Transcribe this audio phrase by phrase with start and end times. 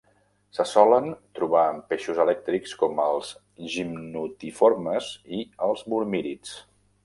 [0.59, 3.31] Se solen trobar en peixos elèctrics com els
[3.77, 6.61] gimnotiformes i els mormírids.